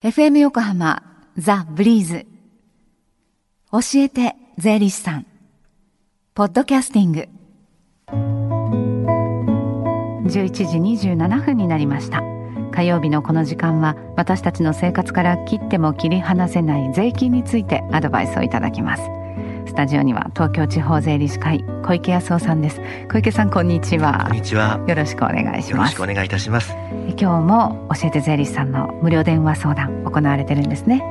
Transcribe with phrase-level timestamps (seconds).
[0.00, 1.02] FM 横浜
[1.36, 2.24] ザ・ブリーズ。
[3.72, 5.26] 教えて税理士さん。
[6.34, 7.28] ポッドキャスティング。
[10.28, 10.62] 11時
[11.08, 12.22] 27分になりました。
[12.70, 19.17] 火曜日のこの時間は私たちの生活から切っても切り離せない税金についてアドバイスをいただきます。
[19.68, 22.80] スタジオには東京地方税理士会小池康夫さんです。
[23.12, 24.24] 小池さんこんにちは。
[24.26, 24.82] こんにちは。
[24.88, 25.76] よろしくお願いします。
[25.76, 26.74] よろしくお願いいたします。
[27.18, 31.02] 今日も教えて税理士さんの無料電話相談行われてるんですね。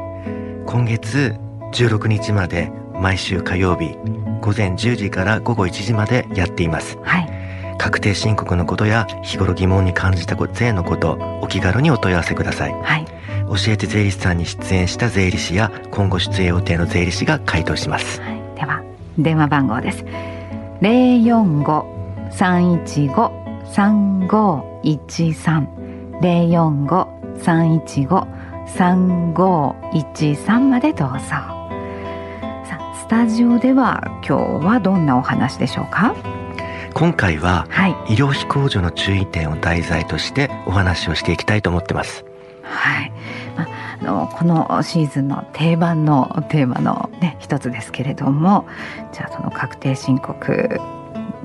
[0.66, 1.36] 今月
[1.72, 3.96] 16日まで毎週火曜日
[4.42, 6.98] 午前10時から午後1時までやっています。
[7.04, 7.38] はい。
[7.78, 12.74] 確定申告のことや日頃疑問に感じた税のことお気軽にお問い合わせください。
[12.74, 13.06] はい。
[13.48, 18.22] 教えて税理士さんに出演した税理士や今後出演予定の税理士が回答します。
[18.22, 18.82] はい、では
[19.20, 20.04] 電話番号です。
[20.82, 21.86] 零四五
[22.32, 23.32] 三一五
[23.72, 25.68] 三五一三
[26.22, 27.08] 零四五
[27.40, 28.28] 三一五
[28.66, 31.20] 三五一三までどうぞ。
[31.20, 31.54] さ
[32.72, 36.16] あスタジオでは今日はどんなお話でしょうか？
[36.96, 42.26] 今回ははい医療費控除の注意点を題材としてお話をしていきたいと思ってます
[42.64, 43.12] はい。
[44.02, 48.66] のこのシーズンの定番のテーマのね一つですけれども、
[49.14, 50.80] じゃあその確定申告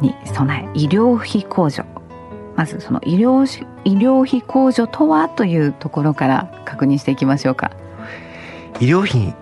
[0.01, 1.85] に備え医療費控除。
[2.55, 7.71] まずその医療し医療費控除とはというところから確認していきましょうか。
[8.81, 9.35] 医療費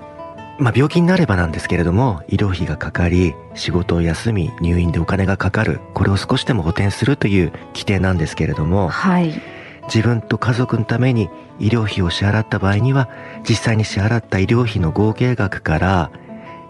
[0.58, 9.59] まあ病気になればなんですけれども医療費がかかり仕事を休み入院でお金がかかるこれを少しでも補填するという規定なんですけれどもはい。
[9.92, 13.08] 自分と家族のために医療費を支払った場合には
[13.48, 16.10] 実際に支払った医療費の合計額から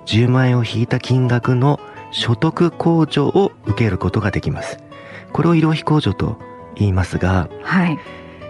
[0.07, 1.79] 10万円を引いた金額の
[2.13, 4.79] 所得控除を受けることができます
[5.33, 6.39] これを医療費控除と
[6.75, 7.99] 言いますがはい。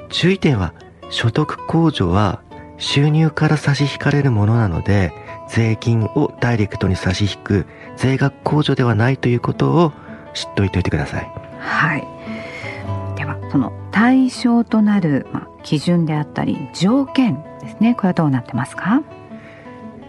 [0.08, 0.72] 注意点は
[1.10, 2.40] 所得控除は
[2.78, 5.12] 収入から差し引かれるものなので
[5.48, 9.92] 税金をダイレクトに差し引く税額控除ではないということを
[10.32, 12.19] 知っておいておいてくださいはい。
[13.20, 17.94] ではその対象となるまあ基準であったり条件ですね。
[17.94, 19.02] これはどうなってますか？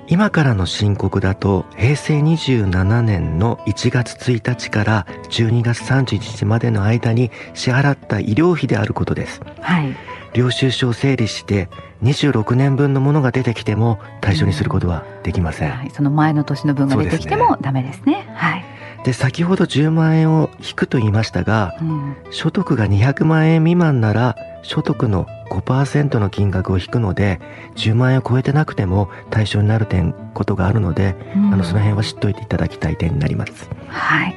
[0.08, 9.96] 今からの申告だと平成27年の1月1日から12月31日までの間に支払った医療費であることですはい。
[10.34, 11.68] 領収書を整理して
[12.04, 18.26] 26年分のものが出てきても対象にすることはできません、はい、その前の年の分が出てきてもダメですね。
[18.36, 18.66] はい。
[19.04, 27.40] で先ほど10万円を引くと言いましたがうん、所得が200万円未満なら所得の5%の金額を引くので
[27.76, 34.36] 10万円を超えてなくても対象になる点ことがあるので、あのその辺は知っておいていただきたい点になりますはい。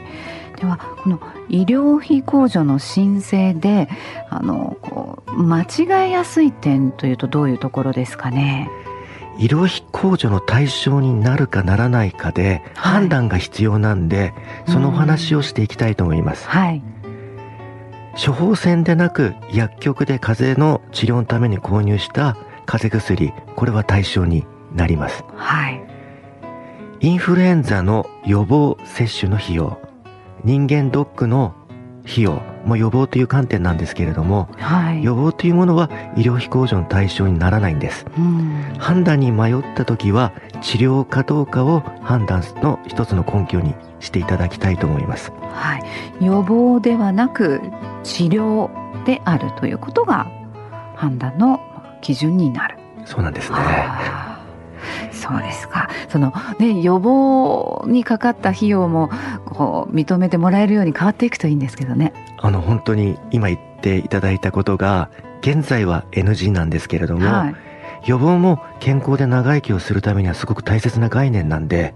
[0.56, 3.88] ではこの医療費控除の申請で
[4.30, 8.70] あのこう間違えやすい点というとどういうところですかね？
[9.38, 12.92] 医療費控除の対象になるかならないかではい。
[12.94, 14.32] 判断が必要なんで、
[14.66, 16.82] そのお話をしていきたいと思います、はい。
[18.14, 25.24] 処方箋でなく薬局で風邪の治療のために購入した風邪薬これは対象になります。
[25.36, 25.82] はい。
[27.00, 29.78] インフルエンザの予防接種の費用。
[30.44, 31.54] 人間ドックの
[32.06, 35.02] 費用も予防という観点なんですけれどもはい。
[35.02, 38.74] 予防というものは医療費控除の対象にならないんですうん。
[38.78, 40.32] 判断に迷った時は
[40.62, 45.78] 治療かどうかを判断の一つの根拠にしていただきたいと思いますは
[46.20, 46.24] い。
[46.24, 47.60] 予防ではなく
[48.02, 48.70] 治療
[49.04, 50.30] であるということが
[50.96, 51.60] 判断の
[52.02, 52.78] 基準になる。
[53.06, 53.58] そうなんですね
[55.14, 55.88] そうですか。
[56.08, 59.10] そのね予防にかかった費用も
[59.46, 62.12] こう認めてもらえるように変わっていくといいんですけどね。
[62.38, 65.10] あの本当に今言っていただいたことが
[65.40, 67.54] 現在は NG なんですけれども、はい。
[68.06, 71.94] 予防も健康で長生きをするためにはすごく大切な概念なんで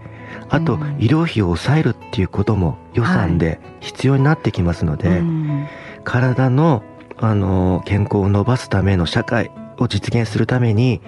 [0.49, 5.69] あとうん医療費を抑えるっていうことも予算で必要になってきますので、うん
[6.05, 6.83] 体の
[7.19, 11.03] あの健康を伸ばすための社会を実現するために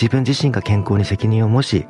[0.00, 1.86] 自分自身が健康に責任を持ち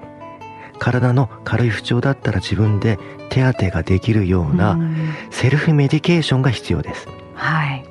[0.79, 2.99] 体の軽い不調だったら自分で
[3.29, 4.97] 手当てができるよううなん。
[5.31, 7.09] セルフメディケーションが必要です。
[7.35, 7.85] はい。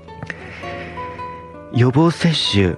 [1.73, 2.75] 予防接種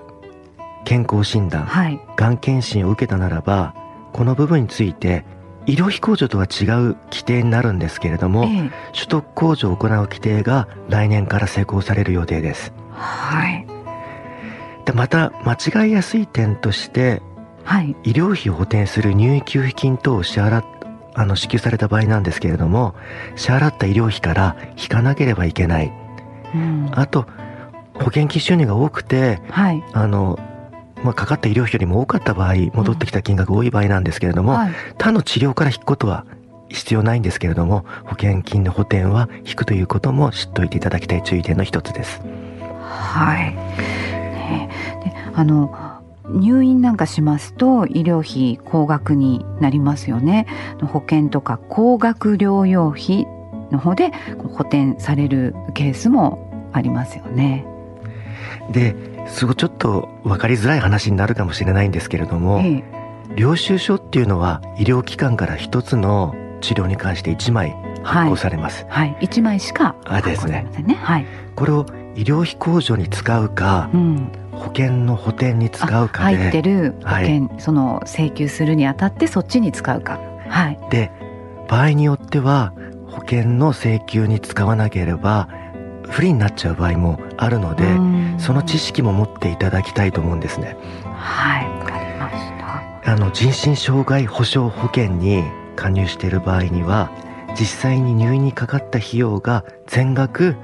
[0.86, 2.00] 健康診断はい。
[2.16, 3.76] がん検診を受けたならば
[4.14, 5.26] この部分について
[5.66, 8.72] 医療費控除とは違う規定になるんですけれども、ええ。
[8.94, 12.72] 所得控除を行う規定が来年から施行される予定です。
[12.94, 13.68] はい。
[14.86, 17.22] でまた間違いやすい点として
[17.68, 17.96] はい。
[18.06, 20.66] 医療費を補填する入院給付金等を支払っ
[21.14, 22.96] あの支給された場合なんですけれども
[23.36, 25.92] 支払った医療費から引かなければいけない。
[26.56, 26.90] うん。
[26.94, 27.26] あと
[27.96, 29.84] 保険金収入が多くてはい。
[29.94, 30.40] あの
[31.04, 34.74] まあ、かかった医療費よりも多かった場合戻ってきた金額多い場合なんですけれども、はい。
[34.98, 36.26] 他の治療から引くことは
[36.70, 42.22] 必要ないんですけれども保険金の補填は引くということも知っておいていただきたい注意点の一つです。
[42.82, 43.56] はい。
[43.78, 44.70] ね。
[45.04, 45.72] であの
[46.30, 50.46] 入院なんかしますと医療費高額になりますよね。
[50.86, 53.26] 保険とか高額療養費
[53.72, 57.66] の方で補填されるケースもありますよね。
[58.72, 58.96] で
[59.28, 62.84] すごいちょっと分かりづらい話になるかもしれないんですけれども、え
[63.36, 70.66] 領収書っていうのは医療機関から一つの治療に関して1枚発行されます、えはい、一枚しかあですね。
[71.02, 71.26] はい。
[71.56, 71.86] これを
[72.18, 74.32] 医療費控除に使うかうん。
[74.52, 80.20] 保険の補填に使うか入ってでる保険、その請求するにあたってそっちに使うか。
[80.50, 80.80] はい。
[80.90, 81.12] で
[81.68, 82.74] 場合によっては
[83.08, 85.48] 保険の請求に使わなければ
[86.10, 90.78] 不利になっちゃう場合もあるので、うんその知識も持っていただきたいと思うんですね。
[91.16, 92.38] はい、わかりまし
[93.04, 93.12] た。
[93.12, 95.44] あの人身障害保障保険に
[95.76, 97.12] 加入している場合には
[97.60, 100.56] 実際に入院にかかった費用が全額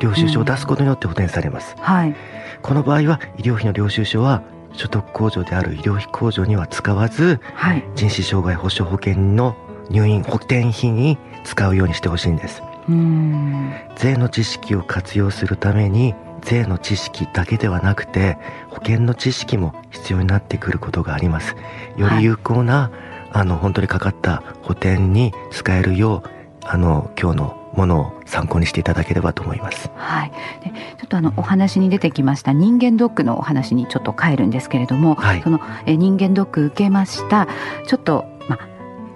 [0.00, 2.16] 領収書を出すことによって補填されます、はい。
[2.62, 4.42] この場合は医療費の領収書は
[4.72, 7.84] 所得控除である医療費控除には使わずはい。
[7.94, 9.56] 人身障害保障保険の
[9.90, 13.72] 入院補填費に使うようにしてほしいんですうん。
[13.96, 18.38] 税の知識を活用するために税の知識だけではなくて
[18.68, 21.54] 保険の知識も必要になってくることがあります
[21.96, 22.90] より有効な、
[23.32, 26.30] あの本当にかかった補填に使えるよう
[26.62, 30.32] あの今日のものを参考にしていただければと思いますはい。
[30.64, 37.46] で、ちょっとあのお話に出てきました人間ドックのお話にちょっと変えるんですけれども、はいそのえ人間ドック受けました。
[37.86, 38.68] ちょっとまあ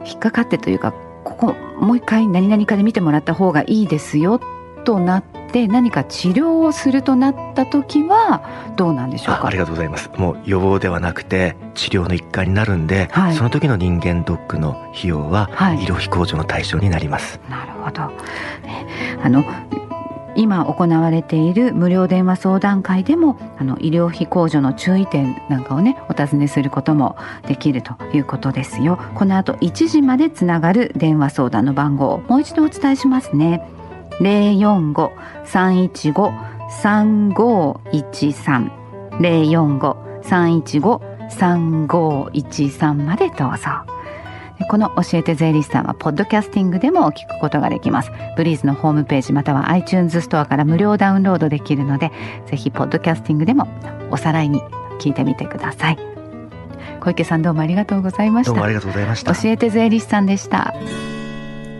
[0.04, 0.92] 引っかかってというか、
[1.24, 4.40] ここもう一回何々かで見てもらった方がいいですよ
[4.84, 8.42] となって何か治療をするとなった時は
[8.76, 9.44] どうなんでしょうか？
[9.44, 18.02] あありがとうございますもう予防ではなくて治療の一環になるんで、はいその時の人間ドックの費用ははい医療費控除の対象になります、なるほど。
[18.66, 18.86] ね
[19.22, 19.44] あの
[20.36, 27.16] 今行われている無料電話相談会でもあの医療費控除の注意点なんかをねお尋ねすることも
[27.46, 28.98] できるということですよ。
[29.14, 33.64] この後1時までつながる電話相談の番号をもう一度お伝えしますね。
[34.20, 35.12] 零四五
[35.44, 36.32] 三一五
[36.68, 38.70] 三五一三
[39.20, 43.70] 零四五三一五三五一三までどうぞ。
[44.68, 48.12] この教えて税理士さんはポッドキャスティングでも聞くことができます。
[48.36, 52.12] ブリーズのホームページまたは iTunes ストアから無料ダウンロードできるので、
[52.46, 53.66] ぜひポッドキャスティングでも
[54.10, 54.60] おさらいに
[55.00, 55.98] 聞いてみてください。
[57.00, 58.52] 小池さんどうもありがとうございました。
[58.52, 60.72] どうもありがとうございました教えて税理士さんでした。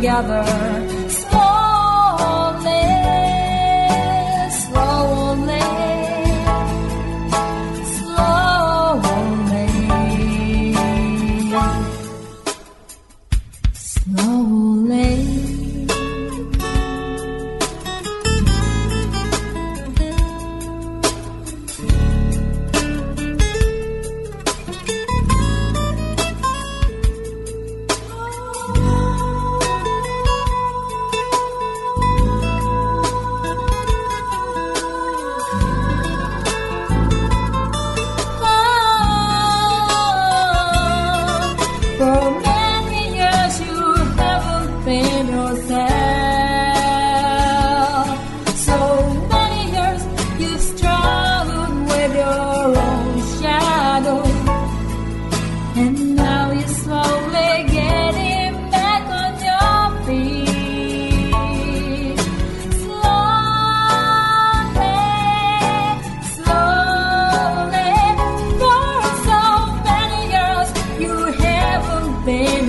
[0.00, 0.99] Together.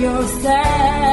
[0.00, 1.11] Yourself.